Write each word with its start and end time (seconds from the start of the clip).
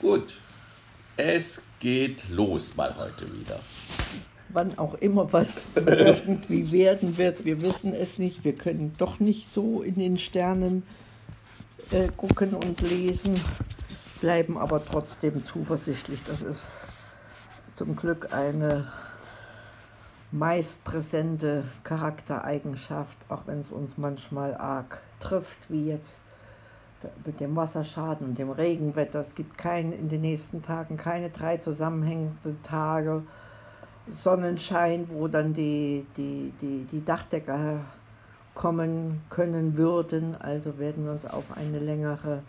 Gut, 0.00 0.40
es 1.18 1.60
geht 1.78 2.30
los 2.30 2.74
mal 2.74 2.96
heute 2.96 3.30
wieder. 3.38 3.60
Wann 4.48 4.78
auch 4.78 4.94
immer 4.94 5.30
was 5.32 5.64
irgendwie 5.74 6.72
werden 6.72 7.18
wird, 7.18 7.44
wir 7.44 7.60
wissen 7.60 7.92
es 7.92 8.18
nicht. 8.18 8.42
Wir 8.42 8.54
können 8.54 8.94
doch 8.96 9.20
nicht 9.20 9.50
so 9.50 9.82
in 9.82 9.96
den 9.96 10.16
Sternen 10.16 10.84
äh, 11.90 12.08
gucken 12.16 12.54
und 12.54 12.80
lesen, 12.80 13.38
bleiben 14.22 14.56
aber 14.56 14.82
trotzdem 14.82 15.44
zuversichtlich. 15.44 16.20
Das 16.26 16.40
ist 16.40 16.62
zum 17.74 17.94
Glück 17.94 18.32
eine 18.32 18.90
meist 20.32 20.82
präsente 20.84 21.64
Charaktereigenschaft, 21.84 23.18
auch 23.28 23.42
wenn 23.46 23.60
es 23.60 23.70
uns 23.70 23.98
manchmal 23.98 24.56
arg 24.56 25.02
trifft, 25.20 25.58
wie 25.68 25.88
jetzt 25.88 26.22
mit 27.24 27.40
dem 27.40 27.56
Wasserschaden 27.56 28.28
und 28.28 28.38
dem 28.38 28.50
Regenwetter. 28.50 29.20
Es 29.20 29.34
gibt 29.34 29.56
kein, 29.56 29.92
in 29.92 30.08
den 30.08 30.20
nächsten 30.20 30.62
Tagen 30.62 30.96
keine 30.96 31.30
drei 31.30 31.56
zusammenhängenden 31.56 32.62
Tage 32.62 33.22
Sonnenschein, 34.08 35.08
wo 35.10 35.28
dann 35.28 35.52
die, 35.52 36.06
die, 36.16 36.52
die, 36.60 36.86
die 36.90 37.04
Dachdecker 37.04 37.80
kommen 38.54 39.22
können 39.30 39.76
würden. 39.76 40.36
Also 40.40 40.78
werden 40.78 41.04
wir 41.04 41.12
uns 41.12 41.26
auf 41.26 41.44
eine 41.56 41.78
längere 41.78 42.42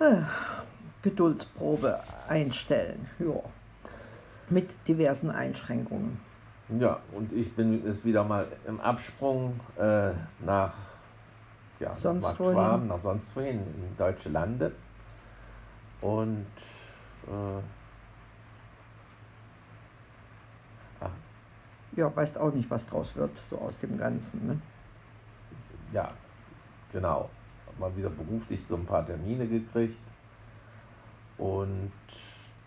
äh, 0.00 0.16
Geduldsprobe 1.02 2.00
einstellen. 2.28 3.08
Ja. 3.18 3.40
Mit 4.50 4.70
diversen 4.86 5.30
Einschränkungen. 5.30 6.20
Ja, 6.78 7.00
und 7.12 7.32
ich 7.32 7.54
bin 7.54 7.84
jetzt 7.86 8.04
wieder 8.04 8.24
mal 8.24 8.46
im 8.66 8.80
Absprung 8.80 9.58
äh, 9.78 10.10
nach 10.44 10.72
ja, 11.82 11.96
sonst 12.00 12.22
nach 12.22 12.36
Schwaben, 12.36 12.86
nach 12.86 13.02
sonst 13.02 13.34
wohin, 13.34 13.58
in 13.58 13.96
deutsche 13.98 14.28
Lande. 14.28 14.72
Und 16.00 16.46
äh, 17.26 17.60
ah. 21.00 21.10
ja, 21.96 22.14
weißt 22.14 22.38
auch 22.38 22.52
nicht, 22.52 22.70
was 22.70 22.86
draus 22.86 23.14
wird, 23.16 23.36
so 23.50 23.58
aus 23.58 23.78
dem 23.78 23.98
Ganzen. 23.98 24.46
Ne? 24.46 24.60
Ja, 25.92 26.12
genau. 26.92 27.28
Mal 27.78 27.96
wieder 27.96 28.10
beruflich 28.10 28.64
so 28.64 28.76
ein 28.76 28.84
paar 28.84 29.04
Termine 29.04 29.46
gekriegt. 29.46 30.02
Und 31.38 31.92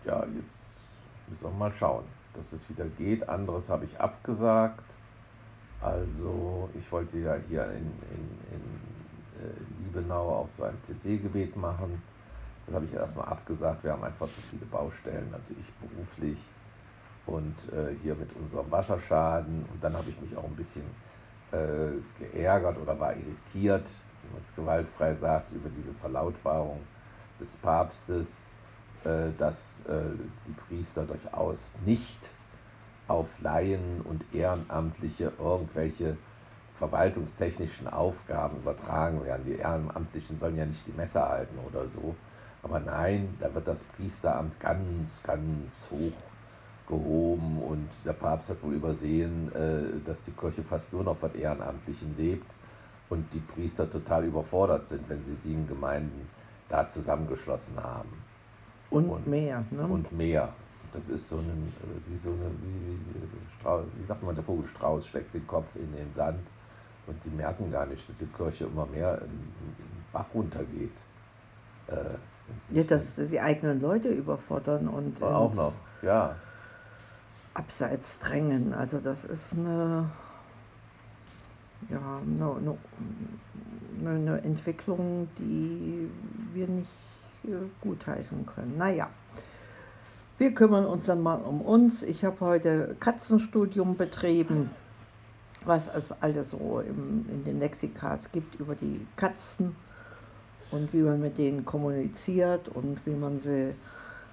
ja, 0.04 0.26
jetzt 0.36 0.66
müssen 1.28 1.44
wir 1.44 1.50
mal 1.50 1.72
schauen, 1.72 2.04
dass 2.34 2.52
es 2.52 2.68
wieder 2.68 2.86
geht. 2.86 3.28
Anderes 3.28 3.70
habe 3.70 3.84
ich 3.84 3.98
abgesagt. 3.98 4.84
Also 5.80 6.68
ich 6.74 6.90
wollte 6.90 7.18
ja 7.18 7.36
hier 7.48 7.64
in, 7.70 7.86
in, 8.10 8.28
in 8.52 8.95
äh, 9.40 9.82
Liebenau 9.82 10.40
auch 10.40 10.48
so 10.48 10.64
ein 10.64 10.76
TC-Gebet 10.82 11.56
machen. 11.56 12.02
Das 12.66 12.74
habe 12.74 12.84
ich 12.86 12.92
erstmal 12.92 13.26
abgesagt. 13.26 13.84
Wir 13.84 13.92
haben 13.92 14.04
einfach 14.04 14.26
zu 14.26 14.40
viele 14.50 14.66
Baustellen, 14.66 15.32
also 15.32 15.54
ich 15.60 15.72
beruflich 15.74 16.38
und 17.26 17.54
äh, 17.72 17.94
hier 18.02 18.14
mit 18.14 18.34
unserem 18.36 18.70
Wasserschaden. 18.70 19.64
Und 19.72 19.82
dann 19.82 19.94
habe 19.94 20.08
ich 20.08 20.20
mich 20.20 20.36
auch 20.36 20.44
ein 20.44 20.56
bisschen 20.56 20.84
äh, 21.52 21.92
geärgert 22.18 22.78
oder 22.78 22.98
war 22.98 23.14
irritiert, 23.14 23.90
wie 24.22 24.32
man 24.32 24.42
es 24.42 24.54
gewaltfrei 24.54 25.14
sagt, 25.14 25.52
über 25.52 25.68
diese 25.68 25.92
Verlautbarung 25.94 26.80
des 27.40 27.56
Papstes, 27.56 28.52
äh, 29.04 29.30
dass 29.36 29.80
äh, 29.88 30.16
die 30.46 30.52
Priester 30.52 31.04
durchaus 31.04 31.72
nicht 31.84 32.30
auf 33.08 33.28
Laien 33.40 34.00
und 34.02 34.24
Ehrenamtliche 34.34 35.32
irgendwelche 35.38 36.16
verwaltungstechnischen 36.78 37.88
Aufgaben 37.88 38.58
übertragen 38.58 39.24
werden. 39.24 39.42
Die 39.46 39.56
Ehrenamtlichen 39.56 40.38
sollen 40.38 40.56
ja 40.56 40.66
nicht 40.66 40.86
die 40.86 40.92
Messe 40.92 41.26
halten 41.26 41.58
oder 41.66 41.86
so. 41.88 42.14
Aber 42.62 42.80
nein, 42.80 43.34
da 43.38 43.52
wird 43.54 43.68
das 43.68 43.84
Priesteramt 43.84 44.58
ganz, 44.60 45.22
ganz 45.22 45.88
hoch 45.90 46.12
gehoben 46.88 47.58
und 47.62 47.88
der 48.04 48.12
Papst 48.12 48.48
hat 48.48 48.62
wohl 48.62 48.74
übersehen, 48.74 49.52
äh, 49.54 50.00
dass 50.04 50.22
die 50.22 50.30
Kirche 50.30 50.62
fast 50.62 50.92
nur 50.92 51.02
noch 51.02 51.16
von 51.16 51.34
Ehrenamtlichen 51.34 52.16
lebt 52.16 52.54
und 53.08 53.32
die 53.32 53.40
Priester 53.40 53.90
total 53.90 54.24
überfordert 54.24 54.86
sind, 54.86 55.08
wenn 55.08 55.22
sie 55.22 55.34
sieben 55.34 55.66
Gemeinden 55.66 56.28
da 56.68 56.86
zusammengeschlossen 56.86 57.82
haben. 57.82 58.12
Und, 58.90 59.08
und 59.08 59.26
mehr. 59.26 59.64
Ne? 59.70 59.82
Und 59.82 60.12
mehr. 60.12 60.52
Das 60.92 61.08
ist 61.08 61.28
so 61.28 61.36
ein, 61.36 61.72
äh, 61.82 62.12
wie 62.12 62.16
so 62.16 62.30
eine, 62.30 62.50
wie, 62.62 62.98
wie, 63.14 64.00
wie 64.00 64.04
sagt 64.04 64.22
man, 64.22 64.34
der 64.34 64.44
Vogelstrauß 64.44 65.06
steckt 65.06 65.34
den 65.34 65.46
Kopf 65.46 65.74
in 65.76 65.92
den 65.92 66.12
Sand 66.12 66.40
und 67.06 67.24
die 67.24 67.30
merken 67.30 67.70
gar 67.70 67.86
nicht, 67.86 68.08
dass 68.08 68.16
die 68.16 68.26
Kirche 68.26 68.64
immer 68.64 68.86
mehr 68.86 69.20
in 69.22 69.30
den 69.30 70.04
Bach 70.12 70.26
runtergeht. 70.34 70.96
Äh, 71.88 72.74
ja, 72.74 72.82
dass 72.84 73.14
die 73.16 73.40
eigenen 73.40 73.80
Leute 73.80 74.08
überfordern 74.08 74.88
und 74.88 75.22
auch 75.22 75.54
noch, 75.54 75.72
ja. 76.02 76.36
Abseits 77.54 78.18
drängen. 78.18 78.74
Also 78.74 78.98
das 78.98 79.24
ist 79.24 79.54
eine, 79.54 80.10
ja, 81.90 82.20
eine, 82.22 82.76
eine, 84.00 84.10
eine 84.10 84.42
Entwicklung, 84.42 85.28
die 85.38 86.08
wir 86.52 86.68
nicht 86.68 86.90
äh, 87.44 87.66
gutheißen 87.80 88.46
können. 88.46 88.76
Naja. 88.76 89.08
Wir 90.38 90.52
kümmern 90.52 90.84
uns 90.84 91.06
dann 91.06 91.22
mal 91.22 91.36
um 91.36 91.62
uns. 91.62 92.02
Ich 92.02 92.22
habe 92.22 92.40
heute 92.40 92.94
Katzenstudium 93.00 93.96
betrieben 93.96 94.70
was 95.66 95.88
es 95.94 96.12
alles 96.20 96.50
so 96.50 96.80
im, 96.80 97.26
in 97.28 97.44
den 97.44 97.58
Lexikas 97.58 98.30
gibt 98.32 98.58
über 98.60 98.74
die 98.74 99.06
Katzen 99.16 99.76
und 100.70 100.92
wie 100.92 101.02
man 101.02 101.20
mit 101.20 101.38
denen 101.38 101.64
kommuniziert 101.64 102.68
und 102.68 103.04
wie 103.06 103.14
man 103.14 103.40
sie, 103.40 103.74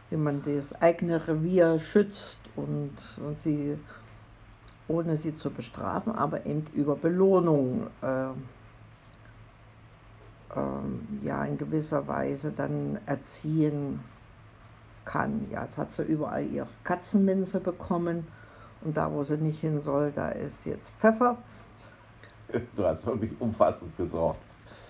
wie 0.09 0.17
man 0.17 0.41
das 0.43 0.73
eigene 0.81 1.27
Revier 1.27 1.79
schützt 1.79 2.39
und, 2.55 2.93
und 3.17 3.39
sie 3.41 3.77
ohne 4.87 5.17
sie 5.17 5.35
zu 5.35 5.49
bestrafen, 5.49 6.13
aber 6.13 6.45
eben 6.45 6.65
über 6.73 6.95
Belohnung 6.95 7.87
äh, 8.01 8.29
äh, 10.55 11.25
ja 11.25 11.45
in 11.45 11.57
gewisser 11.57 12.07
Weise 12.07 12.51
dann 12.51 12.99
erziehen 13.05 14.01
kann. 15.05 15.47
Ja, 15.51 15.63
jetzt 15.63 15.77
hat 15.77 15.93
sie 15.93 16.03
überall 16.03 16.45
ihre 16.45 16.67
Katzenminze 16.83 17.59
bekommen 17.59 18.27
und 18.83 18.95
da, 18.95 19.11
wo 19.11 19.23
sie 19.23 19.37
nicht 19.37 19.59
hin 19.59 19.79
soll, 19.81 20.11
da 20.15 20.29
ist 20.29 20.65
jetzt 20.65 20.91
Pfeffer. 20.99 21.37
Du 22.75 22.83
hast 22.83 23.05
wirklich 23.05 23.31
umfassend 23.39 23.95
gesorgt. 23.97 24.39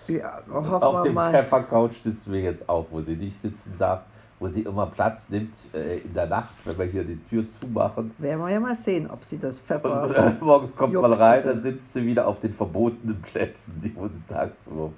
Ja, 0.08 0.40
Auf 0.52 1.02
dem 1.02 1.16
Pfeffercouch 1.16 2.02
sitzen 2.02 2.32
wir 2.32 2.40
jetzt 2.40 2.68
auch, 2.68 2.86
wo 2.90 3.00
sie 3.00 3.16
nicht 3.16 3.40
sitzen 3.40 3.74
darf, 3.78 4.02
wo 4.38 4.48
sie 4.48 4.62
immer 4.62 4.86
Platz 4.86 5.30
nimmt 5.30 5.54
äh, 5.72 5.98
in 5.98 6.12
der 6.12 6.26
Nacht, 6.26 6.52
wenn 6.64 6.76
wir 6.76 6.84
hier 6.84 7.04
die 7.04 7.16
Tür 7.24 7.46
zumachen. 7.48 8.12
Werden 8.18 8.40
wir 8.40 8.50
ja 8.50 8.60
mal 8.60 8.74
sehen, 8.74 9.10
ob 9.10 9.24
sie 9.24 9.38
das 9.38 9.58
Pfeffer. 9.58 10.02
Und, 10.02 10.14
äh, 10.14 10.34
morgens 10.40 10.76
kommt 10.76 10.92
man 10.92 11.12
rein, 11.14 11.42
dann 11.44 11.58
sitzt 11.58 11.94
sie 11.94 12.04
wieder 12.04 12.26
auf 12.26 12.40
den 12.40 12.52
verbotenen 12.52 13.22
Plätzen, 13.22 13.80
die 13.82 13.96
wo 13.96 14.06
sie 14.08 14.20
tagsüber 14.28 14.90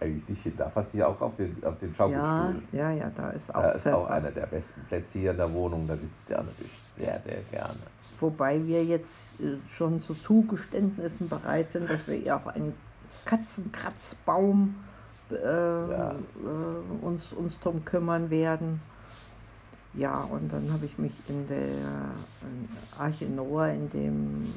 eigentlich 0.00 0.28
nicht 0.28 0.42
hin 0.42 0.54
darf. 0.56 0.74
Hast 0.76 0.94
du 0.94 0.98
ja 0.98 1.06
auch 1.06 1.20
auf 1.20 1.36
den, 1.36 1.56
auf 1.64 1.78
den 1.78 1.94
Schaukelstuhl. 1.94 2.62
Ja, 2.72 2.90
ja, 2.90 2.92
ja, 2.92 3.10
da 3.14 3.30
ist 3.30 3.54
auch 3.54 3.62
Da 3.62 3.70
ist 3.72 3.82
Pfeffer. 3.82 3.98
auch 3.98 4.06
einer 4.06 4.30
der 4.30 4.46
besten 4.46 4.80
Plätze 4.82 5.18
hier 5.18 5.32
in 5.32 5.36
der 5.36 5.52
Wohnung. 5.52 5.86
Da 5.88 5.96
sitzt 5.96 6.32
auch 6.32 6.44
natürlich 6.44 6.78
sehr, 6.92 7.20
sehr 7.20 7.40
gerne. 7.50 7.74
Wobei 8.20 8.64
wir 8.66 8.84
jetzt 8.84 9.40
äh, 9.40 9.56
schon 9.68 10.02
zu 10.02 10.14
Zugeständnissen 10.14 11.28
bereit 11.28 11.70
sind, 11.70 11.90
dass 11.90 12.06
wir 12.06 12.16
ihr 12.16 12.36
auch 12.36 12.46
einen 12.46 12.74
Katzenkratzbaum 13.24 14.76
äh, 15.30 15.34
ja. 15.34 16.12
äh, 16.12 17.04
uns, 17.04 17.32
uns 17.32 17.58
drum 17.60 17.84
kümmern 17.84 18.30
werden. 18.30 18.80
Ja, 19.94 20.20
und 20.20 20.52
dann 20.52 20.72
habe 20.72 20.86
ich 20.86 20.98
mich 20.98 21.12
in 21.28 21.48
der 21.48 21.66
in 21.66 22.68
Arche 22.96 23.24
Noah, 23.26 23.68
in 23.68 23.90
dem 23.90 24.52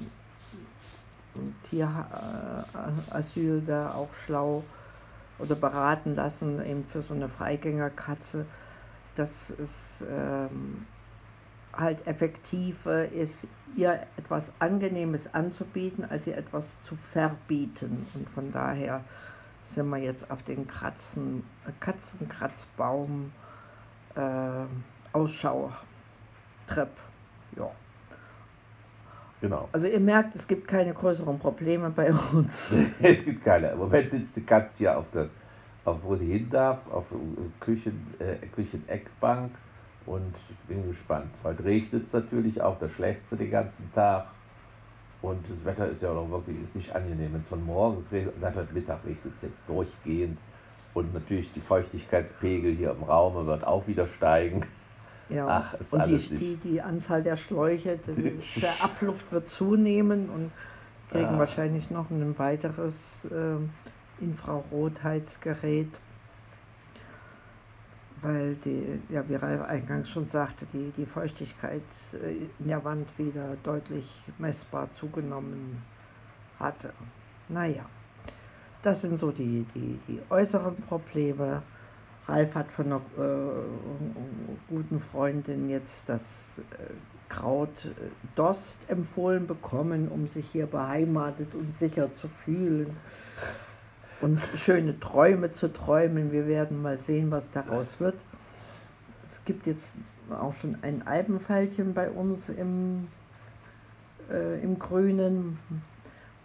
Tierasyl 1.70 3.62
da 3.66 3.94
auch 3.94 4.14
schlau 4.14 4.64
oder 5.40 5.56
beraten 5.56 6.16
lassen, 6.16 6.64
eben 6.66 6.86
für 6.86 7.02
so 7.02 7.14
eine 7.14 7.30
Freigängerkatze, 7.30 8.46
dass 9.16 9.50
es 9.52 10.04
ähm, 10.10 10.86
halt 11.74 12.06
effektiver 12.08 13.08
ist, 13.10 13.48
ihr 13.76 14.06
etwas 14.18 14.52
Angenehmes 14.60 15.34
anzubieten, 15.34 16.06
als 16.06 16.28
ihr 16.28 16.38
etwas 16.38 16.72
zu 16.84 16.96
verbieten. 16.96 18.06
Und 18.14 18.30
von 18.30 18.52
daher 18.52 19.04
sind 19.64 19.90
wir 19.90 19.98
jetzt 19.98 20.30
auf 20.30 20.44
den 20.44 20.68
Kratzen, 20.68 21.44
Katzenkratzbaum 21.80 23.32
äh, 24.16 24.66
Ausschau-Trip. 25.14 26.90
Ja. 27.56 27.72
Genau. 29.44 29.68
Also 29.74 29.88
ihr 29.88 30.00
merkt, 30.00 30.36
es 30.36 30.48
gibt 30.48 30.70
keine 30.70 30.94
größeren 30.94 31.38
Probleme 31.38 31.90
bei 31.90 32.14
uns. 32.14 32.80
es 33.02 33.26
gibt 33.26 33.44
keine. 33.44 33.72
Im 33.72 33.80
Moment 33.80 34.10
sitzt 34.10 34.38
die 34.38 34.42
Katze 34.42 34.78
hier 34.78 34.98
auf 34.98 35.10
der, 35.10 35.28
auf 35.84 35.98
wo 36.02 36.16
sie 36.16 36.32
hin 36.32 36.50
darf, 36.50 36.80
auf 36.90 37.08
der 37.10 37.20
Küchen, 37.60 38.08
äh, 38.20 38.38
Kücheneckbank 38.48 39.52
und 40.06 40.34
ich 40.50 40.56
bin 40.70 40.88
gespannt. 40.88 41.30
Heute 41.44 41.66
regnet 41.66 42.06
es 42.06 42.14
natürlich 42.14 42.62
auch, 42.62 42.80
da 42.80 42.88
schläft 42.88 43.28
sie 43.28 43.36
den 43.36 43.52
ganzen 43.52 43.92
Tag. 43.92 44.28
Und 45.22 45.44
das 45.50 45.66
Wetter 45.66 45.90
ist 45.90 46.02
ja 46.02 46.12
auch 46.12 46.26
noch 46.26 46.32
wirklich 46.32 46.64
ist 46.64 46.78
nicht 46.78 46.96
angenehm. 46.96 47.34
Wenn 47.34 47.42
es 47.42 47.48
von 47.48 47.66
morgens 47.66 48.14
regnet, 48.14 48.36
seit 48.40 48.56
heute 48.56 48.74
Mittag 48.74 49.00
regnet 49.06 49.34
es 49.34 49.42
jetzt 49.42 49.68
durchgehend. 49.68 50.40
Und 50.94 51.14
natürlich 51.14 51.52
die 51.52 51.60
Feuchtigkeitspegel 51.60 52.76
hier 52.76 52.92
im 52.92 53.04
Raum 53.04 53.46
wird 53.46 53.68
auch 53.68 53.88
wieder 53.88 54.08
steigen. 54.08 54.64
Ja, 55.34 55.48
Ach, 55.48 55.74
ist 55.80 55.94
und 55.94 56.02
alles 56.02 56.30
die, 56.30 56.36
die, 56.36 56.56
die 56.58 56.82
Anzahl 56.82 57.24
der 57.24 57.38
Schläuche, 57.38 57.98
der 58.08 58.84
Abluft 58.84 59.32
wird 59.32 59.48
zunehmen 59.48 60.30
und 60.30 60.52
kriegen 61.10 61.24
ja. 61.24 61.40
wahrscheinlich 61.40 61.90
noch 61.90 62.10
ein 62.10 62.38
weiteres 62.38 63.26
äh, 63.26 64.24
Infrarotheizgerät 64.24 65.90
weil 68.24 68.56
die, 68.56 69.02
ja, 69.10 69.28
wie 69.28 69.36
Ralf 69.36 69.62
eingangs 69.64 70.10
schon 70.10 70.26
sagte, 70.26 70.66
die, 70.74 70.92
die 70.98 71.06
Feuchtigkeit 71.06 71.84
äh, 72.14 72.48
in 72.60 72.68
der 72.68 72.84
Wand 72.84 73.08
wieder 73.20 73.58
deutlich 73.64 74.08
messbar 74.38 74.92
zugenommen 74.94 75.84
hatte. 76.58 76.94
Naja, 77.50 77.86
das 78.82 79.02
sind 79.02 79.20
so 79.20 79.32
die, 79.32 79.66
die, 79.76 80.00
die 80.08 80.22
äußeren 80.30 80.76
Probleme. 80.78 81.62
Ralf 82.28 82.56
hat 82.56 82.72
von 82.72 82.86
einer 82.86 83.02
äh, 83.18 84.70
guten 84.70 85.00
Freundin 85.00 85.70
jetzt 85.70 86.08
das 86.08 86.60
äh, 86.72 86.94
Kraut 87.28 87.86
äh, 87.86 87.90
Dost 88.36 88.78
empfohlen 88.88 89.46
bekommen, 89.46 90.08
um 90.08 90.28
sich 90.28 90.46
hier 90.52 90.68
beheimatet 90.68 91.54
und 91.54 91.74
sicher 91.74 92.14
zu 92.16 92.28
fühlen 92.28 92.96
und 94.22 94.40
schöne 94.56 95.00
Träume 95.00 95.52
zu 95.52 95.72
träumen. 95.72 96.32
Wir 96.32 96.48
werden 96.48 96.82
mal 96.82 96.98
sehen, 97.00 97.30
was 97.30 97.52
daraus 97.52 98.00
wird. 98.00 98.16
Es 99.28 99.44
gibt 99.44 99.68
jetzt 99.68 99.96
auch 100.30 100.54
schon 100.54 100.78
ein 100.82 101.06
Alpenfeilchen 101.06 101.94
bei 101.94 102.10
uns 102.10 102.48
im, 102.48 103.08
äh, 104.32 104.62
im 104.64 104.80
Grünen, 104.80 105.60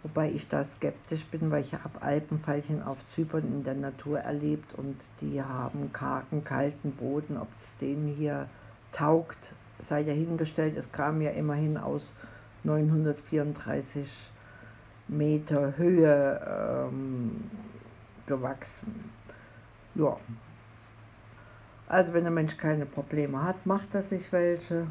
wobei 0.03 0.31
ich 0.31 0.47
da 0.47 0.63
skeptisch 0.63 1.25
bin, 1.25 1.51
weil 1.51 1.61
ich 1.61 1.73
habe 1.73 2.01
Alpenfeilchen 2.01 2.83
auf 2.83 3.05
Zypern 3.07 3.43
in 3.43 3.63
der 3.63 3.75
Natur 3.75 4.19
erlebt 4.19 4.73
und 4.75 4.97
die 5.21 5.41
haben 5.41 5.91
kargen, 5.91 6.43
kalten 6.43 6.91
Boden. 6.91 7.37
Ob 7.37 7.47
es 7.55 7.75
denen 7.77 8.07
hier 8.07 8.47
taugt, 8.91 9.53
sei 9.79 10.03
dahingestellt. 10.03 10.77
Es 10.77 10.91
kam 10.91 11.21
ja 11.21 11.31
immerhin 11.31 11.77
aus 11.77 12.13
934 12.63 14.31
Meter 15.07 15.77
Höhe 15.77 16.87
ähm, 16.89 17.49
gewachsen. 18.25 19.11
Ja. 19.95 20.17
Also 21.87 22.13
wenn 22.13 22.23
der 22.23 22.31
Mensch 22.31 22.55
keine 22.55 22.85
Probleme 22.85 23.43
hat, 23.43 23.65
macht 23.65 23.95
er 23.95 24.03
sich 24.03 24.31
welche. 24.31 24.85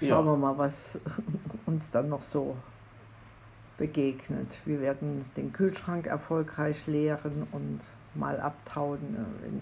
Schauen 0.00 0.26
ja. 0.26 0.32
wir 0.32 0.36
mal, 0.36 0.56
was 0.56 1.00
uns 1.66 1.90
dann 1.90 2.08
noch 2.08 2.22
so 2.22 2.54
begegnet. 3.78 4.48
Wir 4.66 4.80
werden 4.80 5.24
den 5.36 5.52
Kühlschrank 5.52 6.06
erfolgreich 6.06 6.86
leeren 6.86 7.46
und 7.52 7.80
mal 8.14 8.40
abtauen. 8.40 9.00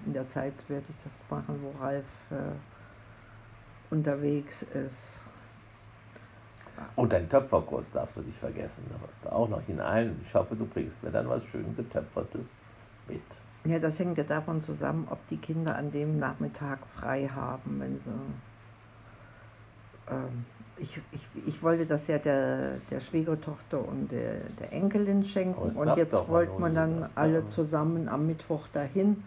In 0.06 0.12
der 0.12 0.28
Zeit 0.28 0.54
werde 0.68 0.86
ich 0.88 1.04
das 1.04 1.18
machen, 1.30 1.60
wo 1.62 1.78
Ralf 1.78 2.04
äh, 2.30 3.94
unterwegs 3.94 4.62
ist. 4.62 5.22
Und 6.94 7.12
dein 7.12 7.28
Töpferkurs 7.28 7.92
darfst 7.92 8.16
du 8.16 8.22
nicht 8.22 8.38
vergessen. 8.38 8.84
Da 8.88 9.00
wirst 9.06 9.24
du 9.24 9.32
auch 9.32 9.48
noch 9.48 9.62
hinein. 9.62 10.20
Ich 10.24 10.34
hoffe, 10.34 10.56
du 10.56 10.66
bringst 10.66 11.02
mir 11.02 11.10
dann 11.10 11.28
was 11.28 11.44
schön 11.44 11.74
getöpfertes 11.76 12.48
mit. 13.08 13.22
Ja, 13.64 13.78
das 13.78 13.98
hängt 13.98 14.18
ja 14.18 14.24
davon 14.24 14.62
zusammen, 14.62 15.06
ob 15.10 15.26
die 15.28 15.38
Kinder 15.38 15.76
an 15.76 15.90
dem 15.90 16.18
Nachmittag 16.18 16.78
frei 16.86 17.28
haben, 17.28 17.80
wenn 17.80 18.00
sie. 18.00 18.10
Ähm, 20.08 20.44
ich, 20.78 21.00
ich, 21.12 21.26
ich 21.46 21.62
wollte 21.62 21.86
das 21.86 22.06
ja 22.06 22.18
der, 22.18 22.72
der 22.90 23.00
Schwiegertochter 23.00 23.86
und 23.86 24.10
der, 24.10 24.40
der 24.60 24.72
Enkelin 24.72 25.24
schenken. 25.24 25.70
Und 25.76 25.96
jetzt 25.96 26.28
wollte 26.28 26.58
man 26.60 26.74
dann 26.74 27.08
alle 27.14 27.46
zusammen 27.48 28.08
am 28.08 28.26
Mittwoch 28.26 28.68
dahin. 28.72 29.24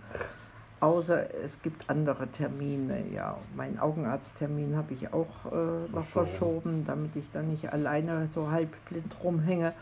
Außer 0.79 1.33
es 1.43 1.61
gibt 1.61 1.89
andere 1.89 2.27
Termine. 2.27 3.03
Ja, 3.13 3.37
meinen 3.55 3.79
Augenarzttermin 3.79 4.77
habe 4.77 4.93
ich 4.93 5.11
auch 5.11 5.27
äh, 5.51 5.91
noch 5.93 6.05
verschoben, 6.05 6.85
damit 6.85 7.15
ich 7.15 7.29
dann 7.31 7.49
nicht 7.49 7.73
alleine 7.73 8.29
so 8.33 8.49
halbblind 8.49 9.13
rumhänge. 9.23 9.73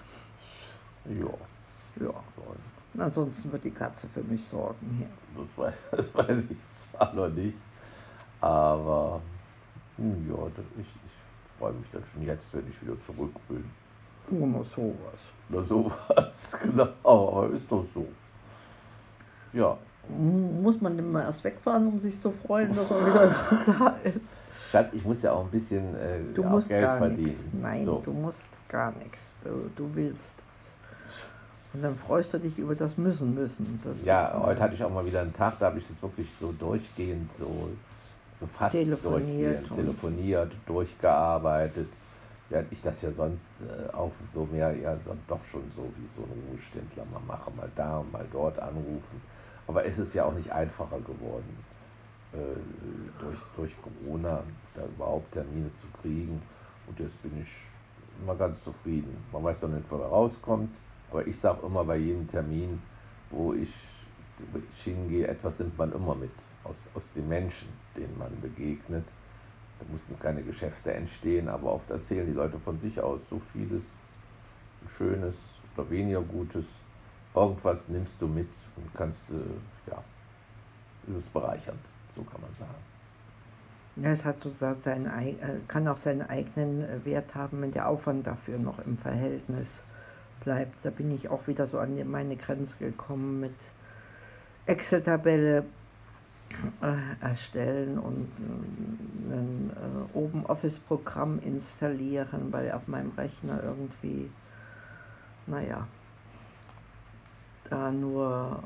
Ja. 1.05 2.03
Ja. 2.03 2.13
Und 2.93 3.01
ansonsten 3.01 3.51
wird 3.51 3.63
die 3.63 3.71
Katze 3.71 4.07
für 4.07 4.23
mich 4.23 4.43
sorgen 4.47 4.97
hier. 4.97 5.07
Das 5.35 5.57
weiß, 5.57 5.75
das 5.91 6.15
weiß 6.15 6.47
ich 6.49 6.57
zwar 6.71 7.13
noch 7.13 7.29
nicht, 7.29 7.57
aber 8.41 9.21
hm, 9.97 10.27
ja, 10.29 10.47
ich, 10.79 10.87
ich 10.87 11.11
freue 11.57 11.73
mich 11.73 11.89
dann 11.91 12.03
schon 12.11 12.23
jetzt, 12.23 12.53
wenn 12.53 12.67
ich 12.67 12.81
wieder 12.81 12.95
zurück 13.05 13.33
bin. 13.47 13.63
Nur 14.29 14.47
noch 14.47 14.65
sowas. 14.75 15.19
Na 15.49 15.63
sowas, 15.63 16.57
genau, 16.63 16.89
aber 17.03 17.49
ist 17.55 17.71
doch 17.71 17.85
so. 17.93 18.05
Ja, 19.53 19.77
muss 20.09 20.79
man 20.81 21.11
mal 21.11 21.23
erst 21.23 21.43
wegfahren, 21.43 21.87
um 21.87 21.99
sich 21.99 22.19
zu 22.21 22.31
freuen, 22.31 22.69
dass 22.69 22.91
er 22.91 23.05
wieder 23.05 23.35
da 23.65 23.95
ist. 24.03 24.31
Schatz, 24.71 24.91
ich 24.93 25.05
muss 25.05 25.21
ja 25.21 25.31
auch 25.31 25.45
ein 25.45 25.51
bisschen 25.51 25.95
äh, 25.95 26.19
du 26.33 26.43
musst 26.43 26.67
Geld 26.67 26.89
gar 26.89 26.97
verdienen. 26.97 27.23
Nix. 27.23 27.45
Nein, 27.53 27.85
so. 27.85 28.01
du 28.03 28.11
musst 28.11 28.47
gar 28.67 28.91
nichts. 28.97 29.31
Du, 29.43 29.69
du 29.75 29.89
willst 29.95 30.33
das. 30.37 30.75
Und 31.73 31.83
dann 31.83 31.95
freust 31.95 32.33
du 32.33 32.39
dich 32.39 32.57
über 32.57 32.75
das 32.75 32.97
Müssen 32.97 33.33
müssen. 33.33 33.79
Das 33.83 33.95
ja, 34.03 34.37
heute 34.41 34.59
hatte 34.61 34.75
ich 34.75 34.83
auch 34.83 34.89
mal 34.89 35.05
wieder 35.05 35.21
einen 35.21 35.33
Tag, 35.33 35.59
da 35.59 35.67
habe 35.67 35.79
ich 35.79 35.89
es 35.89 36.01
wirklich 36.01 36.27
so 36.39 36.51
durchgehend, 36.51 37.31
so, 37.33 37.69
so 38.39 38.47
fast 38.47 38.71
telefoniert 38.73 39.67
telefoniert, 39.73 40.51
durchgearbeitet. 40.65 41.87
Während 42.49 42.71
ich 42.71 42.81
das 42.81 43.01
ja 43.01 43.11
sonst 43.11 43.49
äh, 43.61 43.93
auch 43.93 44.11
so 44.33 44.45
mehr, 44.45 44.73
ja 44.75 44.97
doch 45.27 45.43
schon 45.43 45.63
so 45.75 45.83
wie 45.97 46.07
so 46.07 46.21
ein 46.21 46.43
Ruheständler 46.49 47.03
mal 47.11 47.21
mache, 47.27 47.51
mal 47.51 47.69
da 47.75 47.97
und 47.97 48.11
mal 48.11 48.25
dort 48.31 48.57
anrufen 48.59 49.21
aber 49.67 49.85
es 49.85 49.99
ist 49.99 50.13
ja 50.13 50.25
auch 50.25 50.33
nicht 50.33 50.51
einfacher 50.51 50.99
geworden, 50.99 51.57
äh, 52.33 52.37
durch, 53.19 53.39
durch 53.55 53.75
Corona 53.81 54.41
da 54.73 54.85
überhaupt 54.85 55.33
Termine 55.33 55.69
zu 55.73 55.87
kriegen. 56.01 56.41
Und 56.87 56.99
jetzt 56.99 57.21
bin 57.21 57.41
ich 57.41 57.49
immer 58.21 58.35
ganz 58.35 58.63
zufrieden. 58.63 59.15
Man 59.31 59.43
weiß 59.43 59.59
doch 59.61 59.69
nicht, 59.69 59.83
wo 59.89 59.97
er 59.97 60.07
rauskommt, 60.07 60.73
aber 61.11 61.27
ich 61.27 61.37
sage 61.37 61.65
immer 61.65 61.83
bei 61.83 61.97
jedem 61.97 62.27
Termin, 62.27 62.81
wo 63.29 63.53
ich, 63.53 63.73
wo 64.53 64.59
ich 64.59 64.83
hingehe, 64.83 65.27
etwas 65.27 65.59
nimmt 65.59 65.77
man 65.77 65.91
immer 65.91 66.15
mit 66.15 66.31
aus, 66.69 66.75
aus 66.93 67.11
den 67.15 67.27
Menschen, 67.27 67.67
denen 67.95 68.17
man 68.17 68.39
begegnet. 68.41 69.05
Da 69.79 69.85
mussten 69.91 70.17
keine 70.19 70.41
Geschäfte 70.41 70.93
entstehen, 70.93 71.47
aber 71.49 71.73
oft 71.73 71.89
erzählen 71.89 72.25
die 72.25 72.33
Leute 72.33 72.59
von 72.59 72.79
sich 72.79 72.99
aus 72.99 73.21
so 73.29 73.39
vieles 73.53 73.83
Schönes 74.87 75.35
oder 75.75 75.89
weniger 75.89 76.21
Gutes 76.21 76.65
irgendwas 77.37 77.87
nimmst 77.87 78.21
du 78.21 78.27
mit 78.27 78.49
und 78.75 78.93
kannst, 78.93 79.29
äh, 79.29 79.89
ja, 79.89 80.03
ist 81.07 81.25
es 81.25 81.27
bereichernd, 81.27 81.79
so 82.15 82.23
kann 82.23 82.41
man 82.41 82.53
sagen. 82.53 82.71
Ja, 83.97 84.11
es 84.11 84.25
hat 84.25 84.41
sozusagen 84.41 84.81
seinen, 84.81 85.05
äh, 85.05 85.35
kann 85.67 85.87
auch 85.87 85.97
seinen 85.97 86.21
eigenen 86.21 86.83
äh, 86.83 87.05
Wert 87.05 87.35
haben, 87.35 87.61
wenn 87.61 87.71
der 87.71 87.87
Aufwand 87.87 88.27
dafür 88.27 88.59
noch 88.59 88.79
im 88.79 88.97
Verhältnis 88.97 89.83
bleibt. 90.43 90.73
Da 90.83 90.89
bin 90.89 91.11
ich 91.11 91.29
auch 91.29 91.47
wieder 91.47 91.65
so 91.65 91.79
an 91.79 92.09
meine 92.09 92.35
Grenze 92.35 92.75
gekommen 92.77 93.39
mit 93.39 93.55
Excel-Tabelle 94.67 95.63
erstellen 97.21 97.97
und 97.97 98.27
äh, 98.39 99.33
ein 99.33 99.71
äh, 99.75 100.17
Open 100.17 100.45
Office-Programm 100.45 101.39
installieren, 101.39 102.51
weil 102.51 102.71
auf 102.71 102.87
meinem 102.87 103.11
Rechner 103.11 103.61
irgendwie, 103.63 104.29
naja, 105.45 105.87
da 107.69 107.91
nur 107.91 108.61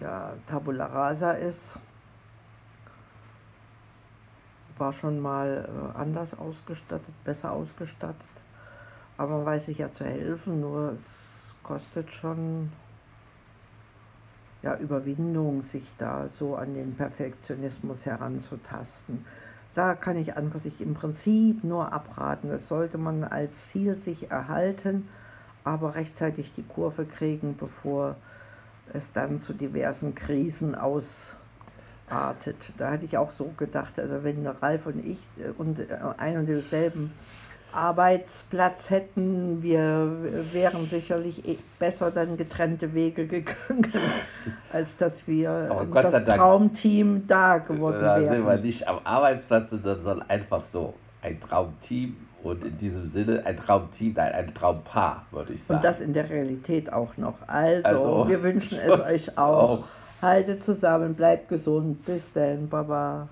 ja, 0.00 0.32
Tabula 0.46 0.86
Rasa 0.86 1.32
ist. 1.32 1.76
War 4.76 4.92
schon 4.92 5.20
mal 5.20 5.68
äh, 5.68 5.98
anders 5.98 6.36
ausgestattet, 6.36 7.14
besser 7.24 7.52
ausgestattet. 7.52 8.16
Aber 9.16 9.36
man 9.36 9.46
weiß 9.46 9.66
sich 9.66 9.78
ja 9.78 9.92
zu 9.92 10.04
helfen, 10.04 10.60
nur 10.60 10.92
es 10.92 11.04
kostet 11.62 12.12
schon 12.12 12.72
ja, 14.64 14.76
Überwindung, 14.76 15.62
sich 15.62 15.86
da 15.98 16.28
so 16.38 16.56
an 16.56 16.74
den 16.74 16.96
Perfektionismus 16.96 18.06
heranzutasten. 18.06 19.24
Da 19.74 19.94
kann 19.94 20.16
ich 20.16 20.36
an 20.36 20.50
sich 20.58 20.80
im 20.80 20.94
Prinzip 20.94 21.62
nur 21.62 21.92
abraten. 21.92 22.48
Das 22.48 22.68
sollte 22.68 22.98
man 22.98 23.24
als 23.24 23.68
Ziel 23.68 23.96
sich 23.96 24.30
erhalten 24.30 25.08
aber 25.64 25.94
rechtzeitig 25.94 26.52
die 26.54 26.62
Kurve 26.62 27.06
kriegen, 27.06 27.56
bevor 27.56 28.16
es 28.92 29.10
dann 29.12 29.40
zu 29.40 29.54
diversen 29.54 30.14
Krisen 30.14 30.74
ausartet. 30.74 32.56
Da 32.76 32.90
hatte 32.90 33.06
ich 33.06 33.16
auch 33.16 33.32
so 33.32 33.46
gedacht, 33.56 33.98
also 33.98 34.22
wenn 34.22 34.46
Ralf 34.46 34.86
und 34.86 35.04
ich 35.04 35.18
und 35.56 35.78
äh, 35.78 35.96
ein 36.18 36.36
und 36.36 36.46
denselben 36.46 37.12
Arbeitsplatz 37.74 38.90
hätten, 38.90 39.62
wir 39.62 40.10
wären 40.52 40.86
sicherlich 40.86 41.46
eh 41.48 41.58
besser 41.78 42.10
dann 42.10 42.36
getrennte 42.36 42.94
Wege 42.94 43.26
gegangen, 43.26 43.92
als 44.72 44.96
dass 44.96 45.26
wir 45.26 45.86
das 45.92 46.24
Traumteam 46.24 47.26
da 47.26 47.58
geworden 47.58 48.00
wären. 48.00 48.24
Da 48.26 48.32
sind 48.34 48.46
wir 48.46 48.56
nicht 48.58 48.86
am 48.88 48.98
Arbeitsplatz, 49.04 49.70
sondern 49.70 50.22
einfach 50.28 50.64
so 50.64 50.94
ein 51.22 51.40
Traumteam 51.40 52.16
Und 52.42 52.62
in 52.64 52.76
diesem 52.76 53.08
Sinne 53.08 53.42
ein 53.46 53.56
Traumteam, 53.56 54.12
nein, 54.14 54.32
ein 54.32 54.54
Traumpaar, 54.54 55.24
würde 55.30 55.54
ich 55.54 55.64
sagen. 55.64 55.78
Und 55.78 55.84
das 55.84 56.00
in 56.00 56.12
der 56.12 56.28
Realität 56.28 56.92
auch 56.92 57.16
noch. 57.16 57.36
Also, 57.46 57.88
Also- 57.88 58.28
wir 58.28 58.42
wünschen 58.42 58.78
es 58.78 59.00
euch 59.00 59.38
auch. 59.38 59.70
Auch. 59.80 59.84
Haltet 60.20 60.62
zusammen, 60.62 61.14
bleibt 61.14 61.48
gesund. 61.48 62.04
Bis 62.04 62.30
dann, 62.32 62.68
Baba. 62.68 63.28